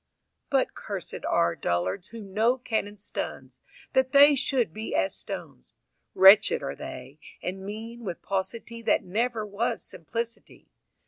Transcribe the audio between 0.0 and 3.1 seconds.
VI But cursed are dullards whom no cannon